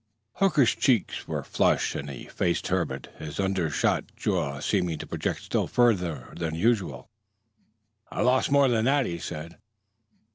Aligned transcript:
Hooker's 0.37 0.73
cheeks 0.73 1.27
were 1.27 1.43
flushed 1.43 1.93
and 1.93 2.09
he 2.09 2.25
faced 2.25 2.69
Herbert, 2.69 3.09
his 3.19 3.39
undershot 3.39 4.05
jaw 4.15 4.59
seeming 4.59 4.97
to 4.97 5.05
project 5.05 5.43
still 5.43 5.67
further 5.67 6.33
than 6.35 6.55
usual. 6.55 7.07
"I 8.09 8.23
lost 8.23 8.49
more 8.49 8.67
than 8.67 8.85
that," 8.85 9.05
he 9.05 9.19
said. 9.19 9.59